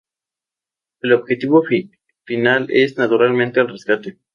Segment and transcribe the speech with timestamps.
[1.01, 1.61] El objetivo
[2.25, 4.17] final es, naturalmente, el rescate.